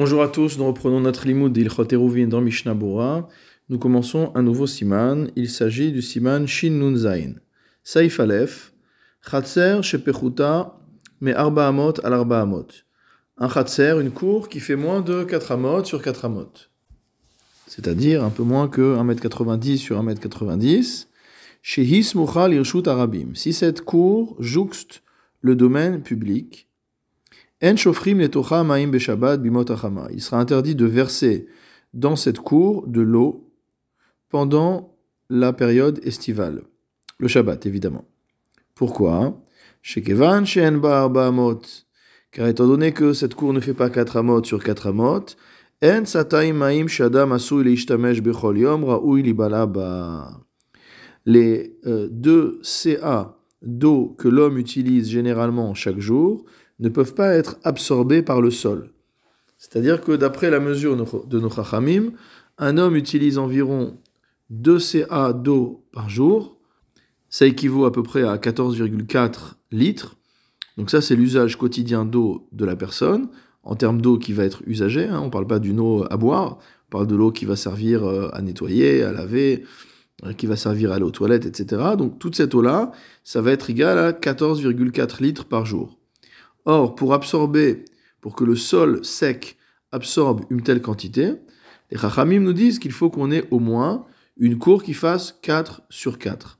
Bonjour 0.00 0.22
à 0.22 0.28
tous, 0.28 0.58
nous 0.58 0.66
reprenons 0.68 1.00
notre 1.00 1.26
limoud 1.26 1.52
d'Ilchot 1.52 1.92
Eruvin 1.92 2.28
dans 2.28 2.40
Mishnah. 2.40 2.76
Nous 3.68 3.78
commençons 3.80 4.30
un 4.36 4.44
nouveau 4.44 4.68
siman. 4.68 5.28
Il 5.34 5.50
s'agit 5.50 5.90
du 5.90 6.02
siman 6.02 6.46
Shin 6.46 6.70
Nun 6.70 6.94
Zain. 6.94 7.32
Saif 7.82 8.20
Aleph, 8.20 8.72
Chatser 9.28 9.80
Shepechuta 9.82 10.78
Me 11.20 11.36
Arba 11.36 11.66
Amot 11.66 11.94
al 12.04 12.12
Arba 12.12 12.42
Amot. 12.42 12.68
Un 13.38 13.48
Chatser, 13.48 13.96
une 14.00 14.12
cour 14.12 14.48
qui 14.48 14.60
fait 14.60 14.76
moins 14.76 15.00
de 15.00 15.24
4 15.24 15.50
amot 15.50 15.82
sur 15.82 16.00
4 16.00 16.26
amot. 16.26 16.52
C'est-à-dire 17.66 18.22
un 18.22 18.30
peu 18.30 18.44
moins 18.44 18.68
que 18.68 18.96
1m90 18.96 19.78
sur 19.78 20.00
1m90. 20.00 21.08
Shehis 21.60 22.12
Muchal 22.14 22.54
Irshut 22.54 22.86
Arabim. 22.86 23.34
Si 23.34 23.52
cette 23.52 23.80
cour 23.80 24.36
jouxte 24.38 25.02
le 25.40 25.56
domaine 25.56 26.02
public, 26.02 26.67
il 27.60 27.78
sera 30.20 30.38
interdit 30.38 30.74
de 30.74 30.86
verser 30.86 31.48
dans 31.92 32.16
cette 32.16 32.38
cour 32.38 32.86
de 32.86 33.00
l'eau 33.00 33.50
pendant 34.28 34.96
la 35.30 35.52
période 35.52 36.00
estivale. 36.04 36.62
Le 37.18 37.28
Shabbat, 37.28 37.66
évidemment. 37.66 38.04
Pourquoi? 38.74 39.44
Car 42.30 42.46
étant 42.46 42.66
donné 42.66 42.92
que 42.92 43.12
cette 43.12 43.34
cour 43.34 43.52
ne 43.52 43.60
fait 43.60 43.74
pas 43.74 43.90
4 43.90 44.18
amot 44.18 44.44
sur 44.44 44.62
4 44.62 44.88
amot, 44.88 45.26
les 51.26 51.76
euh, 51.86 52.08
deux 52.10 52.58
CA 52.62 53.36
d'eau 53.62 54.14
que 54.18 54.28
l'homme 54.28 54.58
utilise 54.58 55.08
généralement 55.08 55.74
chaque 55.74 55.98
jour 55.98 56.44
ne 56.80 56.88
peuvent 56.88 57.14
pas 57.14 57.34
être 57.34 57.56
absorbés 57.64 58.22
par 58.22 58.40
le 58.40 58.50
sol. 58.50 58.90
C'est-à-dire 59.58 60.02
que 60.02 60.12
d'après 60.12 60.50
la 60.50 60.60
mesure 60.60 60.96
de 61.26 61.40
nos 61.40 61.50
chachamim, 61.50 62.12
un 62.58 62.78
homme 62.78 62.96
utilise 62.96 63.38
environ 63.38 63.98
2 64.50 64.78
CA 64.78 65.32
d'eau 65.32 65.84
par 65.92 66.08
jour. 66.08 66.58
Ça 67.28 67.46
équivaut 67.46 67.84
à 67.84 67.92
peu 67.92 68.02
près 68.02 68.22
à 68.22 68.36
14,4 68.36 69.54
litres. 69.72 70.16
Donc 70.76 70.90
ça, 70.90 71.00
c'est 71.00 71.16
l'usage 71.16 71.56
quotidien 71.56 72.04
d'eau 72.04 72.48
de 72.52 72.64
la 72.64 72.76
personne, 72.76 73.28
en 73.64 73.74
termes 73.74 74.00
d'eau 74.00 74.16
qui 74.16 74.32
va 74.32 74.44
être 74.44 74.62
usagée. 74.66 75.06
Hein. 75.06 75.18
On 75.20 75.26
ne 75.26 75.30
parle 75.30 75.46
pas 75.46 75.58
d'une 75.58 75.80
eau 75.80 76.06
à 76.08 76.16
boire, 76.16 76.58
on 76.88 76.90
parle 76.90 77.06
de 77.08 77.16
l'eau 77.16 77.32
qui 77.32 77.44
va 77.44 77.56
servir 77.56 78.04
euh, 78.04 78.28
à 78.32 78.40
nettoyer, 78.40 79.02
à 79.02 79.12
laver, 79.12 79.64
euh, 80.24 80.32
qui 80.32 80.46
va 80.46 80.56
servir 80.56 80.92
à 80.92 80.94
aller 80.94 81.04
aux 81.04 81.10
toilettes, 81.10 81.46
etc. 81.46 81.82
Donc 81.98 82.18
toute 82.20 82.36
cette 82.36 82.54
eau-là, 82.54 82.92
ça 83.24 83.42
va 83.42 83.50
être 83.50 83.70
égal 83.70 83.98
à 83.98 84.12
14,4 84.12 85.20
litres 85.20 85.44
par 85.44 85.66
jour. 85.66 85.97
Or, 86.70 86.94
pour 86.94 87.14
absorber, 87.14 87.86
pour 88.20 88.36
que 88.36 88.44
le 88.44 88.54
sol 88.54 89.02
sec 89.02 89.56
absorbe 89.90 90.44
une 90.50 90.60
telle 90.60 90.82
quantité, 90.82 91.32
les 91.90 91.96
Chachamim 91.96 92.40
nous 92.40 92.52
disent 92.52 92.78
qu'il 92.78 92.92
faut 92.92 93.08
qu'on 93.08 93.30
ait 93.30 93.48
au 93.50 93.58
moins 93.58 94.04
une 94.36 94.58
cour 94.58 94.82
qui 94.82 94.92
fasse 94.92 95.38
4 95.40 95.80
sur 95.88 96.18
4. 96.18 96.58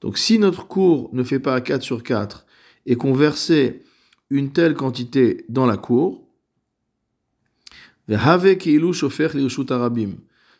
Donc 0.00 0.16
si 0.16 0.38
notre 0.38 0.66
cour 0.66 1.10
ne 1.12 1.22
fait 1.22 1.40
pas 1.40 1.60
4 1.60 1.82
sur 1.82 2.02
4 2.02 2.46
et 2.86 2.96
qu'on 2.96 3.12
versait 3.12 3.82
une 4.30 4.50
telle 4.50 4.72
quantité 4.72 5.44
dans 5.50 5.66
la 5.66 5.76
cour, 5.76 6.26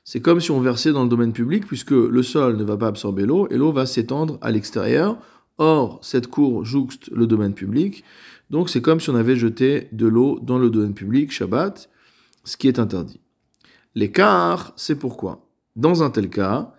c'est 0.04 0.20
comme 0.20 0.40
si 0.42 0.50
on 0.50 0.60
versait 0.60 0.92
dans 0.92 1.04
le 1.04 1.08
domaine 1.08 1.32
public 1.32 1.66
puisque 1.66 1.92
le 1.92 2.22
sol 2.22 2.58
ne 2.58 2.64
va 2.64 2.76
pas 2.76 2.88
absorber 2.88 3.24
l'eau 3.24 3.48
et 3.50 3.56
l'eau 3.56 3.72
va 3.72 3.86
s'étendre 3.86 4.36
à 4.42 4.50
l'extérieur. 4.50 5.16
Or, 5.56 6.00
cette 6.02 6.26
cour 6.26 6.66
jouxte 6.66 7.08
le 7.12 7.26
domaine 7.26 7.54
public. 7.54 8.04
Donc 8.50 8.68
c'est 8.68 8.82
comme 8.82 9.00
si 9.00 9.10
on 9.10 9.14
avait 9.14 9.36
jeté 9.36 9.88
de 9.92 10.06
l'eau 10.06 10.38
dans 10.40 10.58
le 10.58 10.70
domaine 10.70 10.94
public, 10.94 11.32
Shabbat, 11.32 11.88
ce 12.44 12.56
qui 12.56 12.68
est 12.68 12.78
interdit. 12.78 13.20
L'écart, 13.94 14.72
c'est 14.76 14.96
pourquoi? 14.96 15.46
Dans 15.76 16.02
un 16.02 16.10
tel 16.10 16.28
cas, 16.28 16.74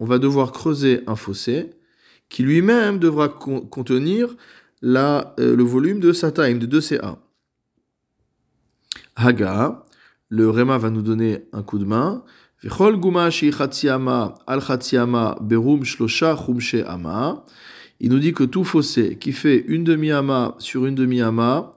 On 0.00 0.04
va 0.04 0.18
devoir 0.18 0.52
creuser 0.52 1.02
un 1.06 1.16
fossé 1.16 1.70
qui 2.28 2.42
lui-même 2.42 2.98
devra 2.98 3.28
contenir 3.28 4.36
la, 4.82 5.34
euh, 5.40 5.56
le 5.56 5.64
volume 5.64 6.00
de 6.00 6.12
sataim, 6.12 6.58
de 6.58 6.66
2CA. 6.66 7.16
Haga, 9.16 9.84
le 10.28 10.50
Rema 10.50 10.78
va 10.78 10.90
nous 10.90 11.02
donner 11.02 11.46
un 11.52 11.62
coup 11.62 11.78
de 11.78 11.84
main. 11.84 12.22
Il 18.00 18.10
nous 18.10 18.18
dit 18.18 18.32
que 18.32 18.42
tout 18.42 18.64
fossé 18.64 19.16
qui 19.16 19.30
fait 19.30 19.64
une 19.68 19.84
demi-ama 19.84 20.56
sur 20.58 20.86
une 20.86 20.96
demi-ama 20.96 21.72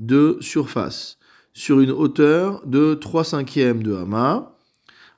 de 0.00 0.36
surface, 0.40 1.18
sur 1.52 1.78
une 1.78 1.92
hauteur 1.92 2.66
de 2.66 2.94
3 2.94 3.22
cinquièmes 3.22 3.84
de 3.84 3.94
ama, 3.94 4.56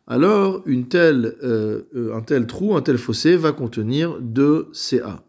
alors 0.06 0.62
telle, 0.90 1.34
euh, 1.42 2.12
un 2.14 2.20
tel 2.20 2.46
trou, 2.46 2.76
un 2.76 2.82
tel 2.82 2.98
fossé 2.98 3.36
va 3.36 3.52
contenir 3.52 4.18
2 4.20 4.68
CA. 4.74 5.24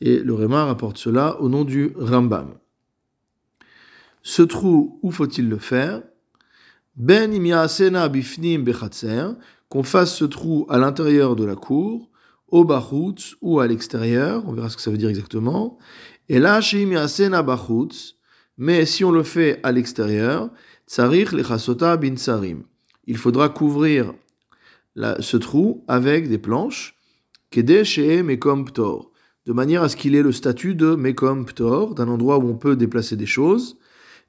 Et 0.00 0.18
le 0.18 0.34
Réma 0.34 0.64
rapporte 0.64 0.98
cela 0.98 1.40
au 1.40 1.48
nom 1.48 1.62
du 1.62 1.92
Rambam. 1.96 2.54
Ce 4.24 4.42
trou, 4.42 4.98
où 5.02 5.12
faut-il 5.12 5.48
le 5.48 5.58
faire? 5.58 6.02
Ben 6.98 7.30
bifnim 8.08 8.64
qu'on 9.68 9.82
fasse 9.84 10.14
ce 10.14 10.24
trou 10.24 10.66
à 10.68 10.78
l'intérieur 10.78 11.36
de 11.36 11.44
la 11.44 11.54
cour, 11.54 12.10
au 12.48 12.64
bachutz 12.64 13.36
ou 13.40 13.60
à 13.60 13.66
l'extérieur, 13.68 14.42
on 14.46 14.52
verra 14.52 14.68
ce 14.68 14.76
que 14.76 14.82
ça 14.82 14.90
veut 14.90 14.96
dire 14.96 15.08
exactement. 15.08 15.78
Et 16.28 16.40
là, 16.40 16.60
bachutz, 16.60 18.16
mais 18.56 18.84
si 18.84 19.04
on 19.04 19.12
le 19.12 19.22
fait 19.22 19.60
à 19.62 19.70
l'extérieur, 19.70 20.50
tsarich 20.88 21.30
lechasota 21.32 21.96
bin 21.96 22.16
sarim. 22.16 22.64
Il 23.06 23.16
faudra 23.16 23.48
couvrir 23.48 24.12
ce 25.20 25.36
trou 25.36 25.84
avec 25.86 26.28
des 26.28 26.38
planches, 26.38 26.96
de 27.54 29.52
manière 29.52 29.82
à 29.82 29.88
ce 29.88 29.96
qu'il 29.96 30.16
ait 30.16 30.22
le 30.22 30.32
statut 30.32 30.74
de 30.74 30.96
mekom 30.96 31.46
ptor, 31.46 31.94
d'un 31.94 32.08
endroit 32.08 32.38
où 32.38 32.48
on 32.48 32.56
peut 32.56 32.74
déplacer 32.74 33.16
des 33.16 33.26
choses. 33.26 33.78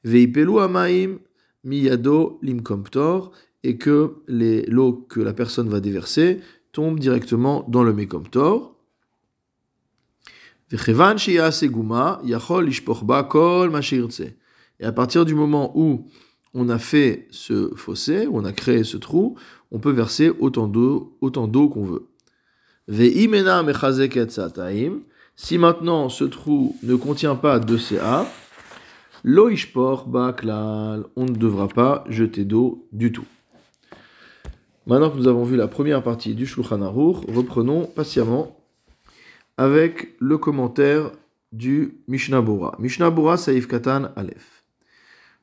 Veipelu 0.04 0.60
amaim 0.60 1.18
miyado 1.64 2.40
limkomptor, 2.42 3.32
et 3.64 3.78
que 3.78 4.16
l'eau 4.28 4.94
que 4.94 5.20
la 5.20 5.34
personne 5.34 5.70
va 5.70 5.80
déverser 5.80 6.40
tombe 6.72 7.00
directement 7.00 7.66
dans 7.68 7.84
le 7.84 7.94
mekomptor. 7.94 8.76
Et 10.72 10.76
à 14.86 14.92
partir 14.92 15.26
du 15.26 15.36
moment 15.36 15.72
où 15.76 16.06
on 16.54 16.70
a 16.70 16.80
fait 16.80 17.28
ce 17.32 17.76
fossé, 17.76 18.28
où 18.28 18.38
on 18.38 18.46
a 18.46 18.54
créé 18.54 18.84
ce 18.84 18.98
trou, 18.98 19.36
on 19.72 19.80
peut 19.80 19.92
verser 19.92 20.30
autant 20.40 20.68
d'eau 20.68 21.18
autant 21.22 21.48
d'eau 21.48 21.70
qu'on 21.70 21.86
veut. 21.86 22.08
Si 25.36 25.58
maintenant 25.58 26.10
ce 26.10 26.24
trou 26.24 26.76
ne 26.84 26.96
contient 26.96 27.36
pas 27.36 27.60
de 27.60 27.78
CA, 27.78 28.28
Loishpor 29.24 30.08
baklal, 30.08 31.06
on 31.18 31.26
ne 31.26 31.36
devra 31.36 31.68
pas 31.68 32.06
jeter 32.08 32.46
d'eau 32.46 32.88
du 32.94 33.12
tout. 33.12 33.26
Maintenant 34.88 35.10
que 35.10 35.18
nous 35.18 35.28
avons 35.28 35.44
vu 35.44 35.58
la 35.58 35.68
première 35.68 36.02
partie 36.02 36.36
du 36.36 36.46
Shulchan 36.46 36.82
Aruch, 36.82 37.18
reprenons 37.28 37.86
patiemment 37.86 38.58
avec 39.58 40.16
le 40.20 40.38
commentaire 40.38 41.12
du 41.52 42.00
Mishnah 42.08 42.42
Bora. 42.42 42.78
Mishnah 42.80 43.10
Bora 43.10 43.36
Saif 43.36 43.68
Katan 43.68 44.10
Aleph. 44.16 44.64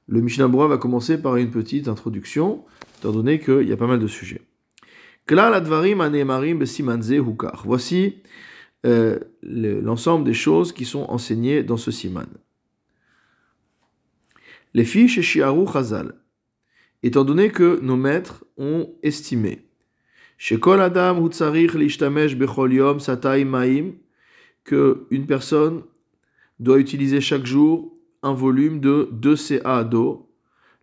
Le 0.08 0.22
Mishnah 0.22 0.48
Bora 0.48 0.68
va 0.68 0.78
commencer 0.78 1.20
par 1.20 1.36
une 1.36 1.50
petite 1.50 1.86
introduction, 1.86 2.64
étant 2.98 3.12
donné 3.12 3.38
qu'il 3.40 3.68
y 3.68 3.72
a 3.72 3.76
pas 3.76 3.86
mal 3.86 4.00
de 4.00 4.06
sujets. 4.06 4.40
Klal 5.26 5.52
advarim 5.52 6.00
anemarim 6.00 6.58
besimanze 6.58 7.12
hukar. 7.12 7.62
Voici 7.66 8.22
euh, 8.86 9.18
l'ensemble 9.42 10.24
des 10.24 10.34
choses 10.34 10.72
qui 10.72 10.86
sont 10.86 11.04
enseignées 11.10 11.62
dans 11.62 11.76
ce 11.76 11.90
siman 11.90 12.26
les 14.76 14.84
filles 14.84 15.08
chez 15.08 15.22
Shiaru 15.22 15.66
Chazal, 15.72 16.12
étant 17.02 17.24
donné 17.24 17.48
que 17.48 17.80
nos 17.80 17.96
maîtres 17.96 18.44
ont 18.58 18.90
estimé, 19.02 19.70
chez 20.36 20.60
Kol 20.60 20.82
Adam 20.82 21.24
Hutzarich 21.24 21.72
Lishtamesh 21.72 22.36
Bechol 22.36 22.74
Yom 22.74 23.00
Satay 23.00 23.46
Maim, 23.46 23.92
que 24.64 25.06
une 25.10 25.24
personne 25.24 25.80
doit 26.60 26.78
utiliser 26.78 27.22
chaque 27.22 27.46
jour 27.46 27.96
un 28.22 28.34
volume 28.34 28.80
de 28.80 29.08
2 29.12 29.36
CA 29.36 29.82
d'eau, 29.82 30.30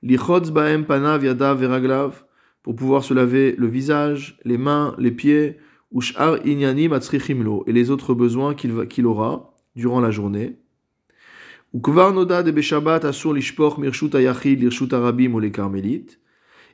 Lichotz 0.01 0.49
Baem 0.49 0.85
Panav 0.85 1.23
Yadav 1.23 1.59
Veraglav, 1.59 2.25
pour 2.63 2.75
pouvoir 2.75 3.03
se 3.03 3.13
laver 3.13 3.53
le 3.59 3.67
visage, 3.67 4.39
les 4.43 4.57
mains, 4.57 4.95
les 4.97 5.11
pieds, 5.11 5.57
Ushar 5.93 6.43
Inyanim 6.47 6.93
Atzrichimlo, 6.93 7.63
et 7.67 7.71
les 7.71 7.91
autres 7.91 8.15
besoins 8.15 8.55
qu'il 8.55 9.05
aura 9.05 9.53
durant 9.75 9.99
la 9.99 10.09
journée. 10.09 10.62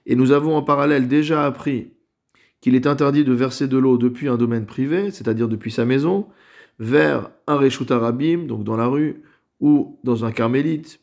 Et 0.06 0.16
nous 0.16 0.32
avons 0.32 0.56
en 0.56 0.62
parallèle 0.62 1.08
déjà 1.08 1.46
appris 1.46 1.94
qu'il 2.60 2.76
est 2.76 2.86
interdit 2.86 3.24
de 3.24 3.32
verser 3.32 3.70
de 3.70 3.78
l'eau 3.78 3.98
depuis 3.98 4.28
un 4.28 4.36
domaine 4.36 4.66
privé, 4.66 5.12
c'est-à-dire 5.12 5.48
depuis 5.48 5.72
sa 5.72 5.86
maison, 5.86 6.28
vers 6.80 7.32
un 7.48 7.56
Reshut 7.56 7.90
Arabim, 7.92 8.46
donc 8.46 8.66
dans 8.66 8.76
la 8.76 8.88
rue, 8.88 9.24
ou 9.62 9.98
dans 10.04 10.26
un 10.26 10.32
carmélite, 10.32 11.00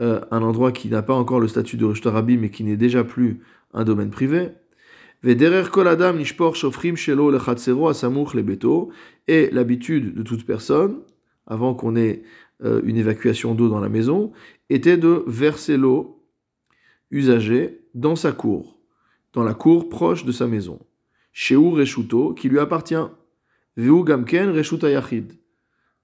euh, 0.00 0.20
un 0.30 0.42
endroit 0.42 0.72
qui 0.72 0.88
n'a 0.88 1.02
pas 1.02 1.14
encore 1.14 1.40
le 1.40 1.48
statut 1.48 1.76
de 1.76 1.84
Rishtarabim 1.84 2.38
mais 2.38 2.50
qui 2.50 2.64
n'est 2.64 2.76
déjà 2.76 3.04
plus 3.04 3.40
un 3.72 3.84
domaine 3.84 4.10
privé. 4.10 4.50
Et 5.22 5.34
l'habitude 9.50 10.14
de 10.14 10.22
toute 10.22 10.46
personne, 10.46 11.00
avant 11.46 11.74
qu'on 11.74 11.96
ait 11.96 12.22
euh, 12.64 12.80
une 12.84 12.96
évacuation 12.96 13.54
d'eau 13.54 13.68
dans 13.68 13.80
la 13.80 13.88
maison, 13.88 14.32
était 14.70 14.96
de 14.96 15.22
verser 15.26 15.76
l'eau 15.76 16.24
usagée 17.10 17.80
dans 17.94 18.16
sa 18.16 18.32
cour, 18.32 18.78
dans 19.32 19.44
la 19.44 19.54
cour 19.54 19.88
proche 19.88 20.24
de 20.24 20.32
sa 20.32 20.46
maison. 20.46 20.80
Sheu 21.32 21.58
Reshuto, 21.58 22.32
qui 22.32 22.48
lui 22.48 22.58
appartient. 22.58 22.94
Veu 23.76 24.02
Gamken 24.02 24.50
Reshuta. 24.50 24.88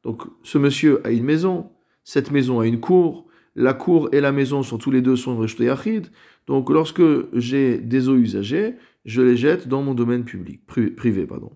Donc 0.02 0.24
ce 0.42 0.58
monsieur 0.58 1.00
a 1.06 1.10
une 1.10 1.24
maison, 1.24 1.70
cette 2.04 2.30
maison 2.30 2.60
a 2.60 2.66
une 2.66 2.80
cour, 2.80 3.26
la 3.54 3.72
cour 3.72 4.10
et 4.12 4.20
la 4.20 4.32
maison 4.32 4.62
sont 4.62 4.76
tous 4.76 4.90
les 4.90 5.00
deux 5.00 5.16
son 5.16 5.38
Reshuta 5.38 5.64
Yachid. 5.64 6.08
Donc 6.46 6.68
lorsque 6.68 7.02
j'ai 7.32 7.78
des 7.78 8.10
eaux 8.10 8.16
usagées, 8.16 8.74
je 9.06 9.22
les 9.22 9.36
jette 9.38 9.68
dans 9.68 9.82
mon 9.82 9.94
domaine 9.94 10.24
public, 10.24 10.66
privé. 10.66 11.26
Pardon. 11.26 11.52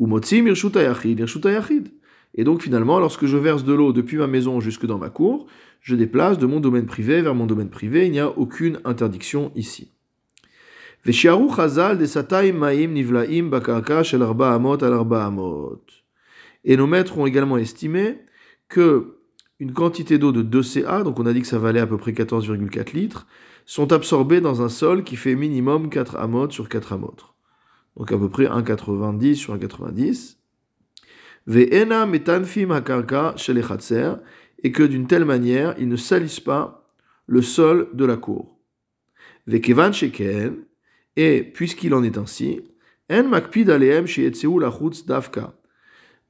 Ou 0.00 0.08
Motsim 0.08 0.46
Reshuta 0.48 0.82
Yachid. 0.82 1.92
Et 2.34 2.44
donc 2.44 2.62
finalement, 2.62 3.00
lorsque 3.00 3.26
je 3.26 3.36
verse 3.36 3.64
de 3.64 3.72
l'eau 3.72 3.92
depuis 3.92 4.16
ma 4.16 4.26
maison 4.26 4.60
jusque 4.60 4.86
dans 4.86 4.98
ma 4.98 5.10
cour, 5.10 5.46
je 5.80 5.94
déplace 5.94 6.38
de 6.38 6.46
mon 6.46 6.60
domaine 6.60 6.86
privé 6.86 7.22
vers 7.22 7.34
mon 7.34 7.46
domaine 7.46 7.70
privé, 7.70 8.06
il 8.06 8.12
n'y 8.12 8.20
a 8.20 8.28
aucune 8.28 8.80
interdiction 8.84 9.52
ici. 9.54 9.90
Et 16.64 16.76
nos 16.76 16.86
maîtres 16.86 17.18
ont 17.18 17.26
également 17.26 17.56
estimé 17.56 18.18
que 18.68 19.14
une 19.60 19.72
quantité 19.72 20.18
d'eau 20.18 20.32
de 20.32 20.42
2 20.42 20.62
CA, 20.62 21.02
donc 21.02 21.18
on 21.18 21.26
a 21.26 21.32
dit 21.32 21.40
que 21.40 21.46
ça 21.46 21.58
valait 21.58 21.80
à 21.80 21.86
peu 21.86 21.96
près 21.96 22.12
14,4 22.12 22.94
litres, 22.94 23.26
sont 23.66 23.92
absorbés 23.92 24.40
dans 24.40 24.62
un 24.62 24.68
sol 24.68 25.02
qui 25.02 25.16
fait 25.16 25.34
minimum 25.34 25.90
4 25.90 26.16
amot 26.16 26.50
sur 26.50 26.68
4 26.68 26.92
amot. 26.92 27.16
Donc 27.96 28.12
à 28.12 28.18
peu 28.18 28.28
près 28.28 28.44
1,90 28.44 29.34
sur 29.34 29.56
1,90. 29.56 30.37
Ve'ena 31.48 32.04
metanfim 32.04 32.70
hakarka 32.70 33.34
et 34.62 34.70
que 34.70 34.82
d'une 34.82 35.06
telle 35.06 35.24
manière, 35.24 35.74
ils 35.78 35.88
ne 35.88 35.96
salissent 35.96 36.40
pas 36.40 36.84
le 37.26 37.40
sol 37.40 37.88
de 37.94 38.04
la 38.04 38.18
cour. 38.18 38.58
Ve'kevan 39.46 39.92
sheken, 39.92 40.56
et 41.16 41.42
puisqu'il 41.42 41.94
en 41.94 42.02
est 42.02 42.18
ainsi, 42.18 42.60
en 43.10 43.24
makpid 43.24 43.70
aleem 43.70 44.04
la 44.60 44.70
davka. 45.06 45.54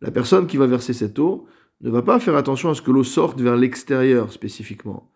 La 0.00 0.12
personne 0.12 0.46
qui 0.46 0.56
va 0.56 0.68
verser 0.68 0.92
cette 0.92 1.18
eau 1.18 1.48
ne 1.80 1.90
va 1.90 2.02
pas 2.02 2.20
faire 2.20 2.36
attention 2.36 2.70
à 2.70 2.74
ce 2.74 2.82
que 2.82 2.92
l'eau 2.92 3.02
sorte 3.02 3.40
vers 3.40 3.56
l'extérieur 3.56 4.32
spécifiquement. 4.32 5.10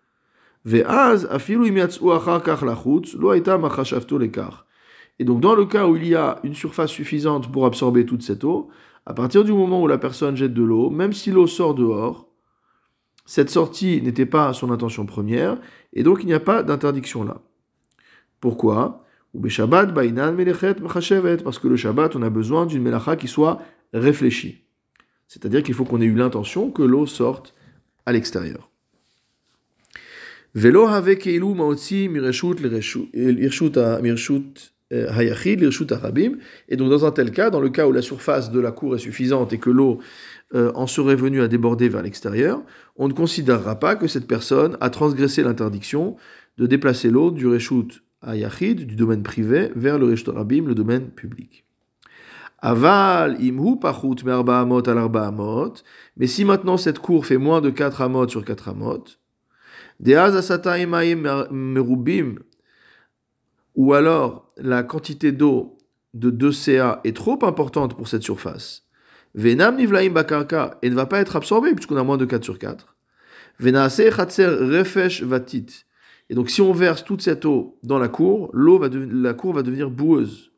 Et 5.19 5.25
donc 5.25 5.41
dans 5.41 5.55
le 5.55 5.67
cas 5.67 5.87
où 5.87 5.97
il 5.97 6.09
y 6.09 6.15
a 6.17 6.41
une 6.43 6.55
surface 6.55 6.91
suffisante 6.91 7.53
pour 7.53 7.67
absorber 7.67 8.05
toute 8.05 8.23
cette 8.23 8.43
eau, 8.43 8.69
à 9.07 9.15
partir 9.15 9.45
du 9.45 9.53
moment 9.53 9.83
où 9.83 9.87
la 9.87 9.99
personne 9.99 10.37
jette 10.37 10.55
de 10.55 10.63
l'eau, 10.63 10.91
même 10.91 11.13
si 11.13 11.31
l'eau 11.31 11.47
sort 11.47 11.75
dehors, 11.75 12.29
cette 13.27 13.51
sortie 13.51 14.03
n'était 14.03 14.27
pas 14.27 14.53
son 14.53 14.71
intention 14.71 15.07
première, 15.07 15.59
et 15.93 16.03
donc 16.03 16.21
il 16.23 16.27
n'y 16.27 16.35
a 16.35 16.41
pas 16.41 16.63
d'interdiction 16.63 17.25
là. 17.25 17.41
Pourquoi? 18.41 19.05
Parce 19.35 19.57
que 21.59 21.69
le 21.69 21.77
Shabbat, 21.77 22.17
on 22.17 22.23
a 22.23 22.31
besoin 22.31 22.67
d'une 22.67 22.83
melacha 22.83 23.17
qui 23.17 23.29
soit 23.29 23.63
réfléchie. 23.95 24.65
C'est-à-dire 25.27 25.63
qu'il 25.63 25.75
faut 25.75 25.85
qu'on 25.85 26.01
ait 26.03 26.07
eu 26.07 26.15
l'intention 26.15 26.71
que 26.71 26.83
l'eau 26.83 27.07
sorte 27.07 27.55
à 28.05 28.13
l'extérieur. 28.13 28.71
Velo 30.55 30.87
et 34.93 36.77
donc 36.77 36.91
dans 36.91 37.07
un 37.07 37.11
tel 37.13 37.31
cas, 37.31 37.49
dans 37.51 37.61
le 37.61 37.71
cas 37.71 37.87
où 37.87 37.93
la 37.93 38.03
surface 38.03 38.51
de 38.51 38.61
la 38.61 38.73
cour 38.73 38.95
est 38.95 38.99
suffisante 38.99 39.53
et 39.53 39.59
que 39.59 39.71
l'eau 39.71 40.01
euh, 40.55 40.71
en 40.75 40.87
serait 40.87 41.17
venue 41.17 41.41
à 41.41 41.49
déborder 41.49 41.89
vers 41.89 42.03
l'extérieur, 42.03 42.63
on 42.97 43.09
ne 43.09 43.15
considérera 43.15 43.77
pas 43.77 43.97
que 43.97 44.07
cette 44.07 44.27
personne 44.27 44.77
a 44.81 44.91
transgressé 44.91 45.43
l'interdiction 45.43 46.17
de 46.59 46.67
déplacer 46.67 47.09
l'eau 47.11 47.31
du 47.31 47.47
reshut 47.47 48.03
à 48.21 48.37
Yachid, 48.37 48.87
du 48.87 48.95
domaine 48.95 49.23
privé, 49.23 49.71
vers 49.75 49.99
le 49.99 50.07
Reshtorabim, 50.07 50.67
le 50.67 50.75
domaine 50.75 51.09
public. 51.09 51.65
Aval 52.61 53.43
imhu 53.43 53.81
pachut 53.81 54.25
merba 54.25 54.61
amot 54.61 54.89
al 54.89 54.99
amot, 54.99 55.75
mais 56.17 56.29
si 56.29 56.45
maintenant 56.45 56.77
cette 56.77 57.01
cour 57.01 57.27
fait 57.27 57.39
moins 57.39 57.61
de 57.61 57.71
4 57.71 58.03
amot 58.03 58.29
sur 58.29 58.45
4 58.45 58.69
amot, 58.69 59.05
deaz 59.99 60.37
asata 60.37 60.77
merubim, 60.87 62.37
ou 63.75 63.95
alors 63.95 64.53
la 64.57 64.83
quantité 64.83 65.33
d'eau 65.33 65.79
de 66.15 66.31
2 66.31 66.53
CA 66.53 67.01
est 67.05 67.17
trop 67.17 67.39
importante 67.45 67.97
pour 67.97 68.09
cette 68.09 68.23
surface, 68.23 68.85
venam 69.35 69.77
nivlaim 69.77 70.11
bakarka, 70.11 70.79
et 70.83 70.91
ne 70.91 70.95
va 70.95 71.07
pas 71.07 71.21
être 71.21 71.37
absorbée 71.37 71.75
puisqu'on 71.75 71.97
a 71.97 72.05
moins 72.05 72.19
de 72.19 72.25
4 72.25 72.45
sur 72.45 72.59
4, 72.59 72.97
venase 73.59 74.11
chatser 74.11 74.47
refesh 74.47 75.23
vatit, 75.23 75.85
et 76.33 76.35
donc, 76.35 76.49
si 76.49 76.63
on 76.63 76.73
verse 76.73 77.05
toute 77.05 77.21
cette 77.21 77.45
eau 77.45 77.79
dans 77.83 77.99
la 77.99 78.09
cour, 78.09 78.49
l'eau 78.55 78.79
va 78.79 78.89
la 78.91 79.35
cour 79.35 79.53
va 79.53 79.63
devenir 79.63 79.91
boueuse. 79.91 80.51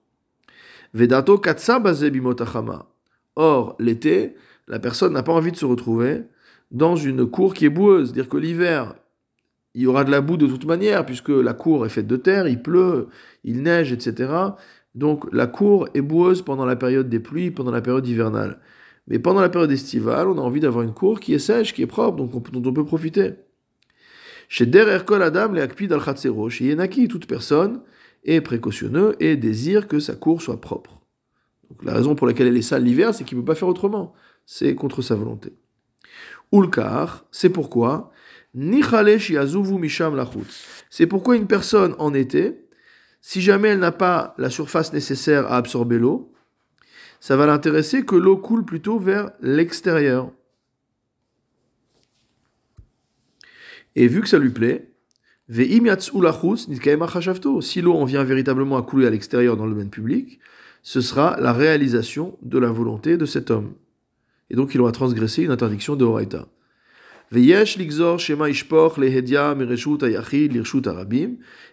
Vedato 0.92 1.36
katsa 1.36 1.82
Or, 3.34 3.76
l'été, 3.80 4.36
la 4.68 4.78
personne 4.78 5.12
n'a 5.12 5.24
pas 5.24 5.32
envie 5.32 5.50
de 5.50 5.56
se 5.56 5.64
retrouver 5.64 6.22
dans 6.70 6.94
une 6.94 7.26
cour 7.26 7.54
qui 7.54 7.64
est 7.64 7.70
boueuse. 7.70 8.06
C'est-à-dire 8.06 8.28
que 8.28 8.36
l'hiver, 8.36 8.94
il 9.74 9.82
y 9.82 9.86
aura 9.86 10.04
de 10.04 10.10
la 10.10 10.20
boue 10.20 10.36
de 10.36 10.46
toute 10.46 10.66
manière, 10.66 11.04
puisque 11.04 11.30
la 11.30 11.52
cour 11.52 11.84
est 11.84 11.88
faite 11.88 12.06
de 12.06 12.16
terre, 12.16 12.46
il 12.46 12.62
pleut, 12.62 13.08
il 13.42 13.62
neige, 13.62 13.92
etc. 13.92 14.32
Donc, 14.94 15.26
la 15.32 15.46
cour 15.48 15.88
est 15.94 16.00
boueuse 16.00 16.42
pendant 16.42 16.64
la 16.64 16.76
période 16.76 17.08
des 17.08 17.18
pluies, 17.18 17.50
pendant 17.50 17.72
la 17.72 17.80
période 17.80 18.06
hivernale. 18.06 18.60
Mais 19.08 19.18
pendant 19.18 19.40
la 19.40 19.48
période 19.48 19.72
estivale, 19.72 20.28
on 20.28 20.38
a 20.38 20.40
envie 20.40 20.60
d'avoir 20.60 20.84
une 20.84 20.94
cour 20.94 21.18
qui 21.18 21.34
est 21.34 21.38
sèche, 21.40 21.74
qui 21.74 21.82
est 21.82 21.86
propre, 21.86 22.16
donc 22.16 22.50
dont 22.52 22.62
on 22.64 22.72
peut 22.72 22.84
profiter. 22.84 23.32
Chez 24.48 24.66
Derer 24.66 25.04
Kol 25.04 25.22
Adam, 25.22 25.48
le 25.48 25.62
Akpid 25.62 25.92
al 25.92 26.00
chez 26.50 26.66
Yenaki, 26.66 27.08
toute 27.08 27.26
personne 27.26 27.82
est 28.24 28.40
précautionneux 28.40 29.16
et 29.18 29.36
désire 29.36 29.88
que 29.88 29.98
sa 29.98 30.14
cour 30.14 30.40
soit 30.40 30.60
propre. 30.60 31.00
Donc, 31.68 31.84
la 31.84 31.94
raison 31.94 32.14
pour 32.14 32.26
laquelle 32.26 32.46
elle 32.46 32.56
est 32.56 32.62
sale 32.62 32.84
l'hiver, 32.84 33.12
c'est 33.12 33.24
qu'il 33.24 33.36
ne 33.36 33.42
peut 33.42 33.52
pas 33.52 33.54
faire 33.56 33.68
autrement. 33.68 34.14
C'est 34.46 34.74
contre 34.76 35.02
sa 35.02 35.16
volonté. 35.16 35.52
Ulkar, 36.52 37.26
c'est 37.32 37.50
pourquoi 37.50 38.12
C'est 40.88 41.06
pourquoi 41.06 41.36
une 41.36 41.48
personne 41.48 41.94
en 41.98 42.14
été, 42.14 42.64
si 43.20 43.40
jamais 43.40 43.68
elle 43.68 43.80
n'a 43.80 43.92
pas 43.92 44.34
la 44.38 44.48
surface 44.48 44.92
nécessaire 44.92 45.46
à 45.50 45.56
absorber 45.56 45.98
l'eau, 45.98 46.32
ça 47.20 47.36
va 47.36 47.46
l'intéresser 47.46 48.04
que 48.04 48.16
l'eau 48.16 48.36
coule 48.36 48.64
plutôt 48.64 48.98
vers 48.98 49.32
l'extérieur. 49.40 50.30
Et 53.96 54.06
vu 54.08 54.20
que 54.20 54.28
ça 54.28 54.38
lui 54.38 54.50
plaît, 54.50 54.90
si 55.48 55.80
l'eau 57.82 57.94
en 57.94 58.04
vient 58.04 58.24
véritablement 58.24 58.76
à 58.76 58.82
couler 58.82 59.06
à 59.06 59.10
l'extérieur 59.10 59.56
dans 59.56 59.66
le 59.66 59.72
domaine 59.72 59.90
public, 59.90 60.38
ce 60.82 61.00
sera 61.00 61.36
la 61.40 61.52
réalisation 61.52 62.38
de 62.42 62.58
la 62.58 62.68
volonté 62.68 63.16
de 63.16 63.26
cet 63.26 63.50
homme. 63.50 63.74
Et 64.50 64.54
donc 64.54 64.74
il 64.74 64.80
aura 64.80 64.92
transgressé 64.92 65.42
une 65.42 65.50
interdiction 65.50 65.96
de 65.96 66.04
Horaïta. 66.04 66.46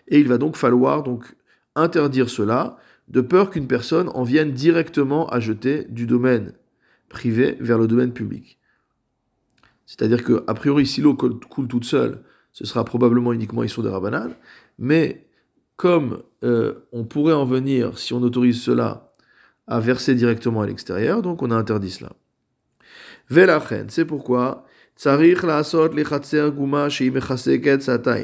Et 0.08 0.20
il 0.20 0.28
va 0.28 0.38
donc 0.38 0.56
falloir 0.56 1.04
donc 1.04 1.36
interdire 1.76 2.30
cela, 2.30 2.78
de 3.08 3.22
peur 3.22 3.50
qu'une 3.50 3.68
personne 3.68 4.10
en 4.14 4.24
vienne 4.24 4.52
directement 4.52 5.28
à 5.30 5.40
jeter 5.40 5.86
du 5.90 6.06
domaine 6.08 6.54
privé 7.10 7.58
vers 7.60 7.78
le 7.78 7.88
domaine 7.88 8.14
public. 8.14 8.58
C'est-à-dire 9.86 10.24
que, 10.24 10.44
a 10.48 10.54
priori, 10.54 10.86
si 10.88 11.02
l'eau 11.02 11.16
coule 11.16 11.68
toute 11.68 11.84
seule, 11.84 12.24
ce 12.54 12.66
sera 12.66 12.86
probablement 12.86 13.34
uniquement 13.34 13.64
Issur 13.64 13.84
de 13.84 13.90
Rabbanan, 13.90 14.32
mais 14.80 15.28
comme 15.76 16.24
euh, 16.44 16.86
on 16.92 17.04
pourrait 17.04 17.34
en 17.34 17.46
venir, 17.46 17.98
si 17.98 18.14
on 18.14 18.22
autorise 18.22 18.62
cela, 18.62 19.12
à 19.68 19.80
verser 19.80 20.16
directement 20.16 20.62
à 20.62 20.68
l'extérieur, 20.68 21.22
donc 21.22 21.42
on 21.42 21.52
a 21.52 21.56
interdit 21.56 21.92
cela. 21.92 22.14
Velachen, 23.30 23.90
c'est 23.90 24.06
pourquoi 24.06 24.66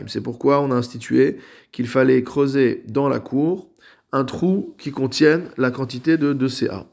c'est 0.07 0.21
pourquoi 0.21 0.61
on 0.61 0.69
a 0.69 0.75
institué 0.75 1.39
qu'il 1.71 1.87
fallait 1.87 2.21
creuser 2.21 2.83
dans 2.87 3.09
la 3.09 3.19
cour 3.19 3.71
un 4.11 4.23
trou 4.23 4.75
qui 4.77 4.91
contienne 4.91 5.49
la 5.57 5.71
quantité 5.71 6.17
de 6.17 6.33
2 6.33 6.47
CA 6.47 6.85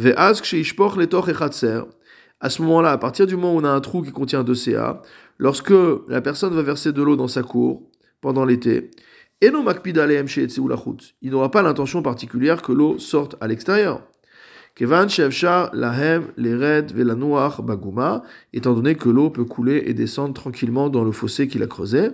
à 0.00 0.32
ce 2.48 2.62
moment-là, 2.62 2.92
à 2.92 2.96
partir 2.96 3.26
du 3.26 3.36
moment 3.36 3.54
où 3.54 3.58
on 3.58 3.64
a 3.64 3.68
un 3.68 3.80
trou 3.82 4.00
qui 4.00 4.10
contient 4.10 4.42
2 4.42 4.54
CA, 4.54 5.02
lorsque 5.36 5.74
la 6.08 6.22
personne 6.22 6.54
va 6.54 6.62
verser 6.62 6.92
de 6.92 7.02
l'eau 7.02 7.16
dans 7.16 7.28
sa 7.28 7.42
cour 7.42 7.82
pendant 8.22 8.46
l'été, 8.46 8.90
il 9.42 9.52
n'aura 11.30 11.50
pas 11.50 11.62
l'intention 11.62 12.00
particulière 12.00 12.62
que 12.62 12.72
l'eau 12.72 12.98
sorte 12.98 13.36
à 13.42 13.48
l'extérieur. 13.48 14.00
Kevan 14.74 15.08
Shevchar 15.08 15.70
Lahem 15.72 16.32
Lered 16.36 16.92
Velanoach 16.92 17.60
Baguma, 17.62 18.24
étant 18.52 18.74
donné 18.74 18.96
que 18.96 19.08
l'eau 19.08 19.30
peut 19.30 19.44
couler 19.44 19.84
et 19.86 19.94
descendre 19.94 20.34
tranquillement 20.34 20.88
dans 20.88 21.04
le 21.04 21.12
fossé 21.12 21.46
qu'il 21.46 21.62
a 21.62 21.68
creusé. 21.68 22.10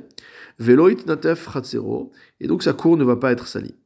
Veloit 0.59 1.07
Natef 1.07 1.50
Chatzero, 1.50 2.12
et 2.38 2.47
donc 2.47 2.62
sa 2.62 2.75
cour 2.75 2.99
ne 2.99 3.05
va 3.05 3.17
pas 3.17 3.33
être 3.33 3.47
salie. 3.47 3.76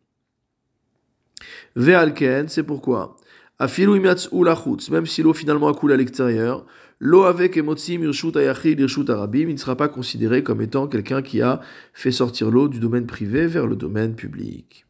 Ve'alken, 1.76 2.48
c'est 2.48 2.64
pourquoi? 2.64 3.16
Afilu 3.60 4.02
ou 4.32 4.42
lachutz, 4.42 4.90
même 4.90 5.06
si 5.06 5.22
l'eau 5.22 5.32
finalement 5.32 5.68
a 5.68 5.74
coulé 5.74 5.94
à 5.94 5.96
l'extérieur, 5.96 6.66
l'eau 6.98 7.22
avec 7.22 7.56
emotzim 7.56 8.02
irshut 8.02 8.36
ayachid 8.36 8.80
irshut 8.80 9.08
arabim, 9.08 9.48
il 9.48 9.52
ne 9.52 9.56
sera 9.56 9.76
pas 9.76 9.88
considéré 9.88 10.42
comme 10.42 10.60
étant 10.60 10.88
quelqu'un 10.88 11.22
qui 11.22 11.40
a 11.42 11.60
fait 11.92 12.10
sortir 12.10 12.50
l'eau 12.50 12.66
du 12.66 12.80
domaine 12.80 13.06
privé 13.06 13.46
vers 13.46 13.68
le 13.68 13.76
domaine 13.76 14.16
public. 14.16 14.84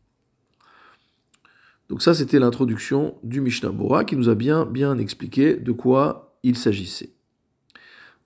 Donc 1.88 2.02
ça, 2.02 2.14
c'était 2.14 2.38
l'introduction 2.38 3.16
du 3.22 3.40
Mishnah 3.40 3.70
Bora 3.70 4.04
qui 4.04 4.16
nous 4.16 4.28
a 4.28 4.34
bien, 4.34 4.64
bien 4.64 4.98
expliqué 4.98 5.54
de 5.54 5.72
quoi 5.72 6.38
il 6.42 6.56
s'agissait. 6.56 7.12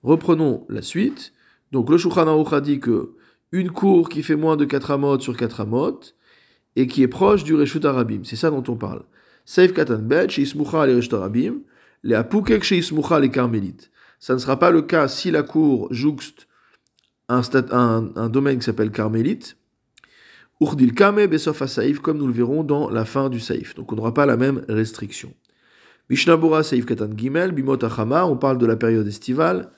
Reprenons 0.03 0.65
la 0.69 0.81
suite. 0.81 1.33
Donc 1.71 1.89
le 1.89 1.97
Shulchan 1.97 2.61
dit 2.61 2.79
que 2.79 3.15
une 3.51 3.71
cour 3.71 4.09
qui 4.09 4.23
fait 4.23 4.35
moins 4.35 4.55
de 4.55 4.65
4 4.65 4.91
amot 4.91 5.19
sur 5.19 5.35
4 5.35 5.61
amot 5.61 5.99
et 6.75 6.87
qui 6.87 7.03
est 7.03 7.07
proche 7.07 7.43
du 7.43 7.55
Reshut 7.55 7.83
Arabim, 7.83 8.21
c'est 8.23 8.35
ça 8.35 8.49
dont 8.49 8.63
on 8.67 8.75
parle. 8.75 9.03
Seif 9.45 9.73
Katan 9.73 9.99
Bet, 9.99 10.29
chez 10.29 10.43
Ismucha 10.43 10.85
les 10.85 10.95
Reshut 10.95 11.13
Arabim, 11.13 11.61
les 12.03 12.15
Apukek 12.15 12.63
chez 12.63 12.77
Ismucha 12.77 13.19
les 13.19 13.29
Carmélites. 13.29 13.91
Ça 14.19 14.33
ne 14.33 14.39
sera 14.39 14.59
pas 14.59 14.71
le 14.71 14.83
cas 14.83 15.07
si 15.07 15.31
la 15.31 15.43
cour 15.43 15.87
jouxte 15.91 16.47
un, 17.29 17.41
un, 17.71 18.11
un 18.15 18.29
domaine 18.29 18.59
qui 18.59 18.65
s'appelle 18.65 18.91
Carmélite, 18.91 19.57
Urdil 20.61 20.93
kame 20.93 21.25
besof 21.27 21.65
saif, 21.65 21.99
comme 21.99 22.17
nous 22.17 22.27
le 22.27 22.33
verrons 22.33 22.63
dans 22.63 22.89
la 22.89 23.05
fin 23.05 23.29
du 23.29 23.39
saif. 23.39 23.75
Donc 23.75 23.91
on 23.91 23.95
n'aura 23.95 24.13
pas 24.13 24.25
la 24.25 24.35
même 24.35 24.65
restriction. 24.67 25.33
Mishnabura 26.09 26.63
saif 26.63 26.85
katan 26.85 27.15
gimel, 27.15 27.51
bimot 27.51 27.83
achama, 27.83 28.25
on 28.25 28.35
parle 28.35 28.57
de 28.57 28.65
la 28.65 28.75
période 28.75 29.07
estivale. 29.07 29.71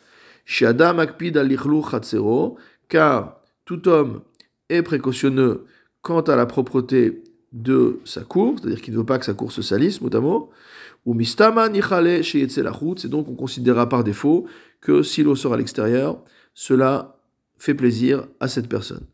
Shiada 0.45 0.93
makpid 0.93 1.37
al 1.37 1.55
chatsero, 1.89 2.57
car 2.89 3.41
tout 3.65 3.87
homme 3.87 4.21
est 4.69 4.81
précautionneux 4.81 5.65
quant 6.01 6.21
à 6.21 6.35
la 6.35 6.45
propreté 6.47 7.23
de 7.51 7.99
sa 8.05 8.21
cour, 8.21 8.55
c'est-à-dire 8.57 8.81
qu'il 8.81 8.93
ne 8.93 8.99
veut 8.99 9.05
pas 9.05 9.19
que 9.19 9.25
sa 9.25 9.33
cour 9.33 9.51
se 9.51 9.61
salisse, 9.61 10.01
mot 10.01 10.49
Ou 11.05 11.13
mistama 11.13 11.69
nichale 11.69 12.23
c'est 12.23 13.07
donc 13.07 13.27
on 13.27 13.35
considérera 13.35 13.87
par 13.87 14.03
défaut 14.03 14.47
que 14.79 15.03
si 15.03 15.21
l'eau 15.21 15.35
sort 15.35 15.53
à 15.53 15.57
l'extérieur, 15.57 16.23
cela 16.53 17.17
fait 17.59 17.75
plaisir 17.75 18.25
à 18.39 18.47
cette 18.47 18.67
personne. 18.67 19.05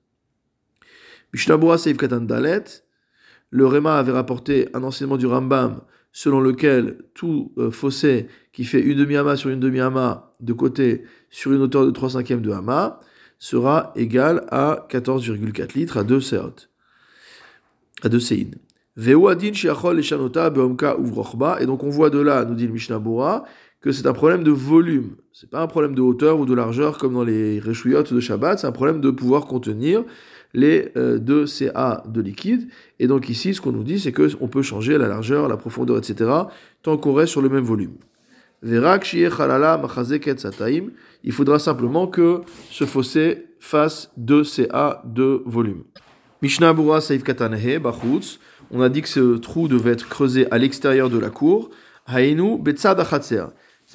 Mishnabura 1.34 1.78
Seif 1.78 1.98
Katan 1.98 2.26
le 3.50 3.66
Réma 3.66 3.98
avait 3.98 4.12
rapporté 4.12 4.68
un 4.74 4.84
enseignement 4.84 5.18
du 5.18 5.26
Rambam 5.26 5.82
selon 6.12 6.40
lequel 6.40 6.98
tout 7.14 7.54
euh, 7.58 7.72
fossé 7.72 8.28
qui 8.52 8.66
fait 8.66 8.82
une 8.82 8.98
demi-ama 8.98 9.36
sur 9.36 9.50
une 9.50 9.60
demi-ama 9.60 10.34
de 10.40 10.54
côté 10.54 11.04
sur 11.30 11.54
une 11.54 11.62
hauteur 11.62 11.86
de 11.86 11.92
3 11.92 12.12
cinquièmes 12.12 12.42
de 12.42 12.52
hama 12.52 13.00
sera 13.40 13.94
égal 13.96 14.46
à 14.50 14.88
14,4 14.90 15.76
litres 15.76 15.98
à 15.98 16.04
2 16.04 16.20
seot, 16.20 16.70
à 18.02 18.10
2 18.10 18.20
sein. 18.20 18.46
Veuadin 18.96 19.54
shiachol 19.54 20.00
eshanota 20.00 20.50
beomka 20.50 20.98
uvrochba, 20.98 21.62
et 21.62 21.68
donc 21.68 21.84
on 21.84 21.90
voit 21.90 22.10
de 22.10 22.20
là, 22.20 22.46
nous 22.46 22.56
dit 22.56 22.66
le 22.66 22.74
Mishnah 22.74 23.00
que 23.80 23.92
c'est 23.92 24.08
un 24.08 24.14
problème 24.14 24.44
de 24.44 24.50
volume. 24.50 25.18
C'est 25.34 25.52
pas 25.52 25.62
un 25.62 25.68
problème 25.68 25.94
de 25.94 26.02
hauteur 26.02 26.40
ou 26.40 26.48
de 26.48 26.56
largeur 26.56 26.98
comme 26.98 27.14
dans 27.14 27.24
les 27.24 27.60
réchouillottes 27.60 28.12
de 28.12 28.20
Shabbat, 28.20 28.58
c'est 28.58 28.68
un 28.68 28.72
problème 28.72 29.02
de 29.02 29.12
pouvoir 29.12 29.46
contenir 29.46 30.04
les 30.54 30.92
euh, 30.96 31.18
deux 31.20 31.46
CA 31.46 32.04
de 32.08 32.22
liquide. 32.22 32.68
Et 33.00 33.08
donc 33.08 33.30
ici, 33.30 33.54
ce 33.54 33.62
qu'on 33.62 33.72
nous 33.72 33.84
dit, 33.84 34.00
c'est 34.00 34.12
qu'on 34.12 34.48
peut 34.48 34.62
changer 34.62 34.98
la 34.98 35.08
largeur, 35.08 35.48
la 35.48 35.58
profondeur, 35.58 35.98
etc., 35.98 36.30
tant 36.82 36.98
qu'on 36.98 37.14
reste 37.14 37.32
sur 37.32 37.42
le 37.42 37.50
même 37.50 37.64
volume. 37.64 37.96
Il 41.24 41.32
faudra 41.32 41.60
simplement 41.60 42.08
que 42.08 42.42
ce 42.72 42.86
fossé 42.86 43.46
fasse 43.60 44.12
2 44.18 44.44
CA 44.44 45.04
de 45.06 45.44
volume. 45.46 45.84
Mishnah 46.42 46.76
Saif 47.02 47.24
On 48.72 48.82
a 48.82 48.90
dit 48.90 49.02
que 49.02 49.10
ce 49.10 49.38
trou 49.38 49.68
devait 49.68 49.92
être 49.92 50.10
creusé 50.10 50.52
à 50.52 50.58
l'extérieur 50.58 51.10
de 51.10 51.20
la 51.20 51.30
cour. 51.30 51.70
Hainu 52.08 52.58
Betzad 52.58 53.00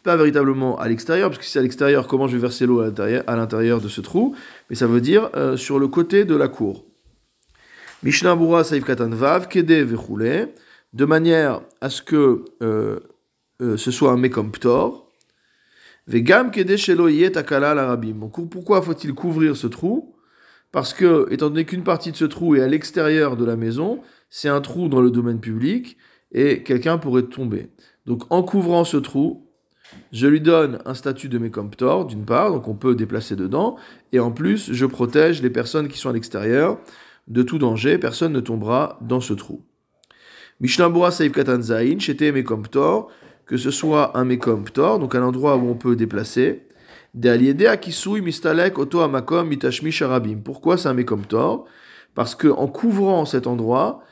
pas 0.03 0.17
véritablement 0.17 0.79
à 0.79 0.89
l'extérieur, 0.89 1.31
parce 1.31 1.39
que 1.39 1.45
si 1.45 1.53
c'est 1.53 1.59
à 1.59 1.63
l'extérieur, 1.63 2.07
comment 2.07 2.27
je 2.27 2.35
vais 2.35 2.43
verser 2.43 2.67
l'eau 2.67 2.81
à 2.81 3.37
l'intérieur 3.37 3.81
de 3.81 3.89
ce 3.89 4.01
trou? 4.01 4.35
Mais 4.69 4.77
ça 4.77 4.87
veut 4.87 5.01
dire 5.01 5.31
euh, 5.37 5.57
sur 5.57 5.79
le 5.79 5.89
côté 5.89 6.25
de 6.25 6.35
la 6.35 6.49
cour. 6.49 6.85
Mishnah 8.03 8.35
Bura 8.35 8.65
Saif 8.65 8.85
Katan 8.85 9.11
Vav, 9.11 9.49
Kede 9.49 9.87
de 10.93 11.05
manière 11.05 11.63
à 11.81 11.89
ce 11.89 12.03
que 12.03 12.45
euh, 12.63 12.99
euh, 13.61 13.77
ce 13.77 13.91
soit 13.91 14.11
un 14.11 14.17
Mekomptor. 14.17 15.09
Vegam 16.09 16.51
Kede 16.51 16.77
Shelo 16.77 17.09
Takala 17.31 17.75
l'Arabim. 17.75 18.29
Pourquoi 18.51 18.83
faut-il 18.83 19.15
couvrir 19.15 19.57
ce 19.57 19.69
trou? 19.69 20.17
Parce 20.73 20.95
que, 20.95 21.29
étant 21.31 21.51
donné 21.51 21.65
qu'une 21.65 21.85
partie 21.85 22.11
de 22.11 22.17
ce 22.17 22.25
trou 22.25 22.57
est 22.57 22.63
à 22.63 22.67
l'extérieur 22.67 23.37
de 23.37 23.45
la 23.45 23.57
maison, 23.57 24.01
c'est 24.31 24.49
un 24.49 24.61
trou 24.61 24.89
dans 24.89 25.01
le 25.01 25.11
domaine 25.11 25.39
public 25.39 25.97
et 26.33 26.63
quelqu'un 26.63 26.99
pourrait 26.99 27.25
tomber. 27.25 27.69
Donc 28.07 28.25
en 28.31 28.43
couvrant 28.43 28.85
ce 28.85 28.97
trou, 28.97 29.52
je 30.13 30.27
lui 30.27 30.41
donne 30.41 30.79
un 30.85 30.95
statut 30.95 31.29
de 31.29 31.39
mécomptor, 31.39 32.07
d'une 32.07 32.25
part, 32.25 32.51
donc 32.53 32.69
on 32.69 32.75
peut 32.75 32.95
déplacer 32.95 33.37
dedans, 33.37 33.77
et 34.13 34.21
en 34.21 34.31
plus, 34.31 34.73
je 34.73 34.87
protège 34.87 35.43
les 35.43 35.51
personnes 35.51 35.89
qui 35.89 35.99
sont 35.99 36.11
à 36.11 36.13
l'extérieur 36.13 36.79
de 37.29 37.43
tout 37.43 37.59
danger, 37.59 37.99
personne 37.99 38.33
ne 38.33 38.41
tombera 38.41 38.99
dans 39.01 39.21
ce 39.21 39.33
trou. 39.33 39.63
Mishnabura 40.61 41.11
Saïf 41.11 41.33
Katanzaïn, 41.33 41.99
chez 41.99 42.33
mécomptor, 42.33 43.11
que 43.47 43.57
ce 43.57 43.71
soit 43.71 44.17
un 44.17 44.25
mécomptor, 44.25 44.99
donc 44.99 45.15
un 45.15 45.23
endroit 45.23 45.57
où 45.57 45.69
on 45.69 45.75
peut 45.75 45.97
déplacer, 45.97 46.67
mistalek 47.15 48.79
oto 48.79 49.01
amakom 49.01 49.49
mitashmi 49.49 49.93
sharabim. 49.93 50.39
Pourquoi 50.43 50.79
c'est 50.79 50.89
un 50.89 50.95
mécomptor? 50.95 51.67
Parce 52.15 52.35
que 52.35 52.49
en 52.49 52.69
couvrant 52.69 53.25
cet 53.25 53.47
endroit, 53.47 54.03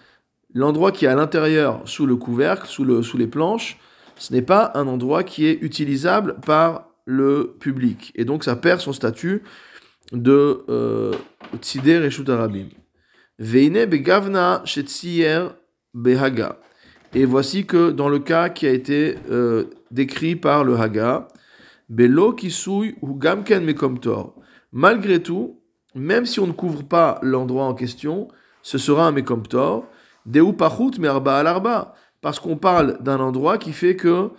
l'endroit 0.55 0.93
qui 0.93 1.05
est 1.05 1.09
à 1.09 1.15
l'intérieur, 1.15 1.83
sous 1.85 2.07
le 2.07 2.17
couvercle, 2.17 2.67
sous, 2.67 2.85
le, 2.85 3.03
sous 3.03 3.17
les 3.17 3.27
planches, 3.27 3.79
ce 4.21 4.35
n'est 4.35 4.43
pas 4.43 4.71
un 4.75 4.87
endroit 4.87 5.25
qui 5.25 5.47
est 5.47 5.63
utilisable 5.63 6.37
par 6.45 6.91
le 7.07 7.57
public. 7.59 8.13
Et 8.15 8.27
donc 8.27 8.45
ça 8.45 8.55
perd 8.55 8.81
son 8.81 8.93
statut 8.93 9.43
de 10.13 10.63
euh, 10.69 11.13
Tzidé 11.61 11.99
Reshut 11.99 12.29
Arabim. 12.29 12.69
Veine 13.39 13.87
begavna 13.87 14.61
shetsier 14.67 15.47
behaga. 15.95 16.59
Et 17.15 17.25
voici 17.25 17.65
que 17.65 17.91
dans 17.91 18.11
le 18.11 18.19
cas 18.19 18.51
qui 18.51 18.67
a 18.67 18.71
été 18.71 19.17
euh, 19.31 19.65
décrit 19.91 20.37
par 20.37 20.65
le 20.65 20.79
Haga, 20.79 21.27
Belo 21.89 22.35
kisui 22.35 22.97
ou 23.01 23.15
gamken 23.15 23.65
mekomtor. 23.65 24.35
Malgré 24.71 25.23
tout, 25.23 25.61
même 25.95 26.27
si 26.27 26.39
on 26.41 26.47
ne 26.47 26.53
couvre 26.53 26.85
pas 26.85 27.19
l'endroit 27.23 27.65
en 27.65 27.75
question, 27.75 28.29
ce 28.63 28.77
sera 28.77 29.07
un 29.07 29.13
mekomtor. 29.13 29.87
Deu 30.27 30.53
pachut 30.53 30.99
merba 30.99 31.39
al 31.39 31.47
arba 31.47 31.95
parce 32.21 32.41
qu'on 32.41 32.57
parle 32.57 33.03
d'un 33.03 33.19
endroit 33.21 33.59
qui 33.59 33.73
fait 33.73 33.97
que 33.97 34.31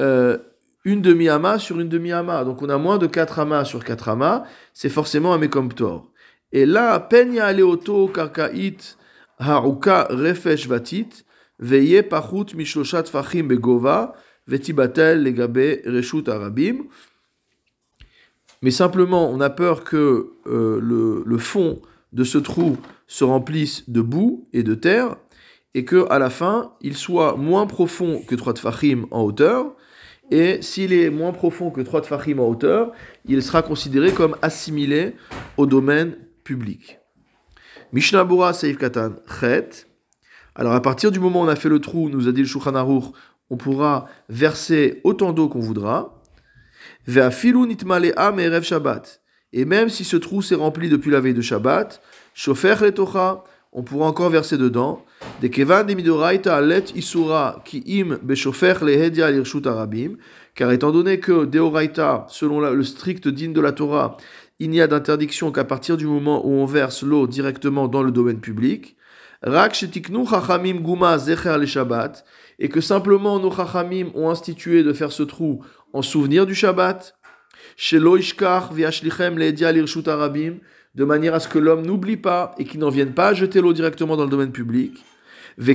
euh, 0.00 0.38
une 0.84 1.02
demi-ama 1.02 1.58
sur 1.58 1.80
une 1.80 1.88
demi-ama. 1.88 2.44
Donc 2.44 2.62
on 2.62 2.68
a 2.68 2.78
moins 2.78 2.98
de 2.98 3.06
4 3.06 3.40
amas 3.40 3.64
sur 3.64 3.84
4 3.84 4.08
amas, 4.08 4.44
c'est 4.72 4.88
forcément 4.88 5.34
un 5.34 5.38
mekomptor. 5.38 6.10
Et 6.52 6.64
là, 6.64 7.00
penya 7.00 7.46
aleoto 7.46 8.08
karkait 8.08 8.76
haruka 9.38 10.06
refesh 10.10 10.68
vatit, 10.68 11.24
veye 11.58 12.02
pachut 12.02 12.54
mishloshat 12.54 13.04
fachim 13.04 13.48
begova, 13.48 14.14
vetibatel 14.46 15.22
legabe 15.22 15.82
reshut 15.86 16.28
arabim. 16.28 16.84
Mais 18.62 18.70
simplement, 18.70 19.28
on 19.30 19.40
a 19.40 19.50
peur 19.50 19.84
que 19.84 20.32
euh, 20.46 20.80
le, 20.80 21.22
le 21.26 21.38
fond 21.38 21.82
de 22.12 22.24
ce 22.24 22.38
trou 22.38 22.78
se 23.06 23.24
remplisse 23.24 23.90
de 23.90 24.00
boue 24.00 24.48
et 24.52 24.62
de 24.62 24.74
terre, 24.74 25.16
et 25.76 25.84
que 25.84 26.10
à 26.10 26.18
la 26.18 26.30
fin, 26.30 26.72
il 26.80 26.96
soit 26.96 27.36
moins 27.36 27.66
profond 27.66 28.22
que 28.26 28.34
3 28.34 28.54
tfachim 28.54 29.06
en 29.10 29.20
hauteur, 29.20 29.76
et 30.30 30.62
s'il 30.62 30.94
est 30.94 31.10
moins 31.10 31.32
profond 31.32 31.70
que 31.70 31.82
3 31.82 32.00
tfachim 32.00 32.38
en 32.38 32.48
hauteur, 32.48 32.92
il 33.26 33.42
sera 33.42 33.60
considéré 33.60 34.10
comme 34.12 34.36
assimilé 34.40 35.16
au 35.58 35.66
domaine 35.66 36.16
public. 36.44 36.98
Mishnabura 37.92 38.54
Seif 38.54 38.78
Katan 38.78 39.16
Chet. 39.38 39.86
Alors 40.54 40.72
à 40.72 40.80
partir 40.80 41.10
du 41.10 41.20
moment 41.20 41.42
où 41.42 41.44
on 41.44 41.48
a 41.48 41.56
fait 41.56 41.68
le 41.68 41.78
trou, 41.78 42.08
nous 42.08 42.26
a 42.26 42.32
dit 42.32 42.40
le 42.40 42.46
Shulchan 42.46 43.12
on 43.50 43.56
pourra 43.58 44.06
verser 44.30 45.02
autant 45.04 45.34
d'eau 45.34 45.50
qu'on 45.50 45.60
voudra. 45.60 46.22
Ve'afilu 47.06 47.66
nitmalea 47.66 48.32
merev 48.32 48.62
Shabbat. 48.62 49.20
Et 49.52 49.66
même 49.66 49.90
si 49.90 50.04
ce 50.04 50.16
trou 50.16 50.40
s'est 50.40 50.54
rempli 50.54 50.88
depuis 50.88 51.10
la 51.10 51.20
veille 51.20 51.34
de 51.34 51.42
Shabbat, 51.42 52.00
shofer 52.32 52.76
letocha, 52.80 53.44
on 53.76 53.82
pourra 53.82 54.08
encore 54.08 54.30
verser 54.30 54.56
dedans. 54.56 55.04
De 55.42 55.48
kevan 55.48 55.84
de 55.86 56.48
alet 56.48 56.92
isura 56.96 57.62
ki 57.64 57.82
im 57.86 58.18
beshofer 58.22 58.82
lehedia 58.82 59.30
lirshut 59.30 59.66
arabim. 59.66 60.16
Car 60.54 60.72
étant 60.72 60.90
donné 60.90 61.20
que 61.20 61.44
deoraita, 61.44 62.26
selon 62.30 62.60
le 62.60 62.82
strict 62.82 63.28
digne 63.28 63.52
de 63.52 63.60
la 63.60 63.72
Torah, 63.72 64.16
il 64.58 64.70
n'y 64.70 64.80
a 64.80 64.86
d'interdiction 64.86 65.52
qu'à 65.52 65.64
partir 65.64 65.98
du 65.98 66.06
moment 66.06 66.46
où 66.46 66.50
on 66.50 66.64
verse 66.64 67.02
l'eau 67.02 67.26
directement 67.26 67.86
dans 67.86 68.02
le 68.02 68.10
domaine 68.10 68.40
public. 68.40 68.96
Rak 69.42 69.74
shetiknu 69.74 70.26
chachamim 70.26 70.80
guma 70.80 71.18
zecher 71.18 71.58
le 71.58 71.66
Shabbat, 71.66 72.24
et 72.58 72.70
que 72.70 72.80
simplement 72.80 73.38
nos 73.38 73.52
chachamim 73.52 74.06
ont 74.14 74.30
institué 74.30 74.82
de 74.82 74.94
faire 74.94 75.12
ce 75.12 75.22
trou 75.22 75.62
en 75.92 76.00
souvenir 76.00 76.46
du 76.46 76.54
Shabbat, 76.54 77.14
viashlichem 77.78 79.38
leedia 79.38 79.70
lirshut 79.72 80.08
arabim, 80.08 80.60
de 80.96 81.04
manière 81.04 81.34
à 81.34 81.40
ce 81.40 81.48
que 81.48 81.58
l'homme 81.58 81.84
n'oublie 81.86 82.16
pas 82.16 82.54
et 82.58 82.64
qu'il 82.64 82.80
n'en 82.80 82.88
vienne 82.88 83.12
pas 83.12 83.34
jeter 83.34 83.60
l'eau 83.60 83.74
directement 83.74 84.16
dans 84.16 84.24
le 84.24 84.30
domaine 84.30 84.50
public. 84.50 85.04
Et 85.58 85.74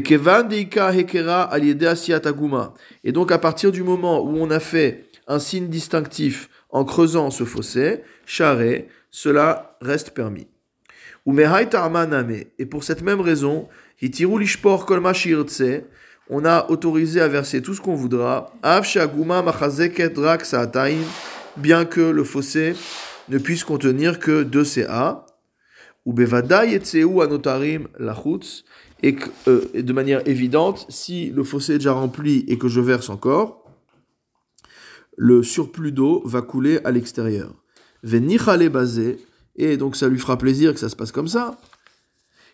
donc 3.12 3.32
à 3.32 3.38
partir 3.38 3.72
du 3.72 3.84
moment 3.84 4.24
où 4.24 4.38
on 4.38 4.50
a 4.50 4.60
fait 4.60 5.06
un 5.28 5.38
signe 5.40 5.68
distinctif 5.68 6.50
en 6.70 6.84
creusant 6.84 7.30
ce 7.30 7.44
fossé, 7.44 8.02
charé, 8.26 8.88
cela 9.12 9.78
reste 9.82 10.10
permis. 10.12 10.48
Et 11.28 12.66
pour 12.66 12.84
cette 12.84 13.04
même 13.04 13.22
raison, 13.22 13.68
on 16.30 16.46
a 16.46 16.70
autorisé 16.70 17.22
à 17.22 17.28
verser 17.28 17.62
tout 17.62 17.76
ce 17.76 17.82
qu'on 17.82 17.96
voudra, 17.96 18.54
bien 21.58 21.86
que 21.86 22.02
le 22.02 22.24
fossé 22.24 22.74
ne 23.32 23.38
puisse 23.38 23.64
contenir 23.64 24.20
que 24.20 24.44
2 24.44 24.64
CA, 24.64 25.26
ou 26.06 27.22
anotarim 27.22 27.88
et 29.04 29.16
euh, 29.48 29.62
de 29.74 29.94
manière 29.94 30.28
évidente, 30.28 30.86
si 30.90 31.32
le 31.32 31.44
fossé 31.44 31.74
est 31.74 31.78
déjà 31.78 31.94
rempli 31.94 32.44
et 32.48 32.58
que 32.58 32.68
je 32.68 32.82
verse 32.82 33.10
encore, 33.10 33.64
le 35.18 35.44
surplus 35.44 35.92
d'eau 35.92 36.22
va 36.26 36.42
couler 36.42 36.80
à 36.84 36.92
l'extérieur. 36.92 37.54
Venichale 38.04 38.68
basé, 38.70 39.20
et 39.56 39.78
donc 39.78 39.96
ça 39.96 40.08
lui 40.08 40.20
fera 40.20 40.38
plaisir 40.38 40.74
que 40.74 40.80
ça 40.80 40.90
se 40.90 40.96
passe 40.96 41.12
comme 41.12 41.28
ça. 41.28 41.58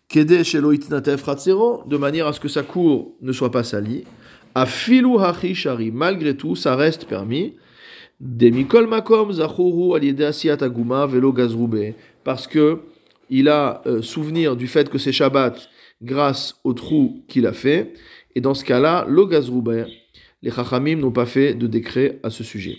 Kede 0.10 0.30
de 0.30 1.98
manière 1.98 2.28
à 2.28 2.34
ce 2.34 2.40
que 2.40 2.48
sa 2.48 2.64
cour 2.64 3.18
ne 3.22 3.32
soit 3.32 3.52
pas 3.52 3.64
salie. 3.64 4.06
Afilu 4.56 5.18
hachi 5.20 5.54
shari, 5.54 5.92
malgré 5.92 6.38
tout, 6.38 6.56
ça 6.56 6.76
reste 6.76 7.06
permis. 7.06 7.56
Parce 12.24 12.48
que 12.48 12.80
il 13.30 13.50
a 13.50 13.82
euh, 13.86 14.02
souvenir 14.02 14.56
du 14.56 14.68
fait 14.68 14.90
que 14.90 14.98
c'est 14.98 15.12
Shabbat 15.12 15.70
grâce 16.02 16.56
au 16.64 16.74
trou 16.74 17.24
qu'il 17.28 17.46
a 17.46 17.54
fait, 17.54 17.94
et 18.36 18.42
dans 18.42 18.54
ce 18.54 18.64
cas-là, 18.64 19.08
gazrube, 19.30 19.86
les 20.42 20.52
chachamim 20.52 20.98
n'ont 20.98 21.12
pas 21.12 21.26
fait 21.26 21.54
de 21.54 21.68
décret 21.68 22.20
à 22.24 22.30
ce 22.30 22.44
sujet. 22.44 22.78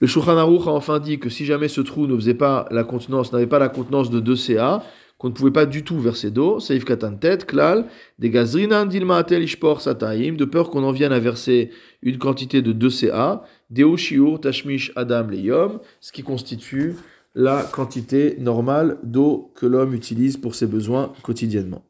Le 0.00 0.06
Shulchan 0.06 0.36
Aruch 0.36 0.66
a 0.66 0.70
enfin 0.70 0.98
dit 0.98 1.18
que 1.18 1.28
si 1.28 1.44
jamais 1.44 1.68
ce 1.68 1.80
trou 1.80 2.06
ne 2.06 2.16
faisait 2.16 2.34
pas 2.34 2.66
la 2.70 2.84
contenance, 2.84 3.32
n'avait 3.32 3.46
pas 3.46 3.58
la 3.58 3.68
contenance 3.68 4.10
de 4.10 4.20
2 4.20 4.36
CA, 4.36 4.82
qu'on 5.18 5.28
ne 5.28 5.32
pouvait 5.34 5.50
pas 5.50 5.66
du 5.66 5.84
tout 5.84 5.98
verser 6.00 6.30
d'eau, 6.30 6.58
Klal, 7.46 7.86
des 8.18 8.32
sataim, 9.80 10.34
de 10.34 10.44
peur 10.44 10.70
qu'on 10.70 10.84
en 10.84 10.92
vienne 10.92 11.12
à 11.12 11.20
verser 11.20 11.70
une 12.02 12.18
quantité 12.18 12.62
de 12.62 12.72
2 12.72 12.90
CA, 12.90 13.44
Deo 13.70 13.96
shiur 13.96 14.40
tashmish 14.40 14.92
adam 14.96 15.28
leyom, 15.28 15.80
ce 16.00 16.12
qui 16.12 16.22
constitue 16.22 16.96
la 17.34 17.62
quantité 17.62 18.36
normale 18.38 18.98
d'eau 19.02 19.52
que 19.54 19.66
l'homme 19.66 19.94
utilise 19.94 20.36
pour 20.36 20.54
ses 20.54 20.66
besoins 20.66 21.12
quotidiennement. 21.22 21.84